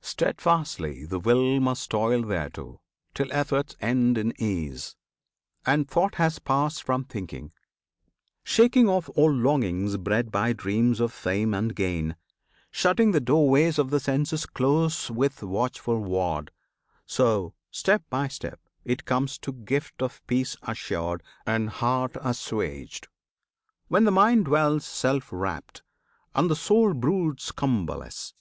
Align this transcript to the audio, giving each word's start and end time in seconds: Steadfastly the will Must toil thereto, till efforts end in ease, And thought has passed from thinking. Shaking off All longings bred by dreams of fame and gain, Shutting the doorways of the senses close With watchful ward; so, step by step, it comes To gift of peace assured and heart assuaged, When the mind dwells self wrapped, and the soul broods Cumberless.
Steadfastly 0.00 1.04
the 1.06 1.20
will 1.20 1.60
Must 1.60 1.88
toil 1.88 2.22
thereto, 2.24 2.80
till 3.14 3.30
efforts 3.30 3.76
end 3.80 4.18
in 4.18 4.32
ease, 4.36 4.96
And 5.64 5.88
thought 5.88 6.16
has 6.16 6.40
passed 6.40 6.82
from 6.82 7.04
thinking. 7.04 7.52
Shaking 8.42 8.88
off 8.88 9.08
All 9.14 9.30
longings 9.32 9.96
bred 9.96 10.32
by 10.32 10.52
dreams 10.52 10.98
of 10.98 11.12
fame 11.12 11.54
and 11.54 11.76
gain, 11.76 12.16
Shutting 12.72 13.12
the 13.12 13.20
doorways 13.20 13.78
of 13.78 13.90
the 13.90 14.00
senses 14.00 14.46
close 14.46 15.12
With 15.12 15.44
watchful 15.44 16.02
ward; 16.02 16.50
so, 17.06 17.54
step 17.70 18.02
by 18.10 18.26
step, 18.26 18.58
it 18.84 19.04
comes 19.04 19.38
To 19.38 19.52
gift 19.52 20.02
of 20.02 20.26
peace 20.26 20.56
assured 20.62 21.22
and 21.46 21.70
heart 21.70 22.16
assuaged, 22.20 23.06
When 23.86 24.02
the 24.02 24.10
mind 24.10 24.46
dwells 24.46 24.84
self 24.84 25.28
wrapped, 25.30 25.84
and 26.34 26.50
the 26.50 26.56
soul 26.56 26.94
broods 26.94 27.52
Cumberless. 27.52 28.32